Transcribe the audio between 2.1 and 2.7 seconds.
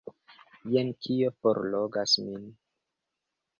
min!